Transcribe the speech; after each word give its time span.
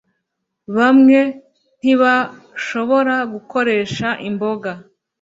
Bamwe 0.75 1.19
Ntibashobora 1.79 3.15
Gukoresha 3.33 4.07
Imboga 4.29 4.71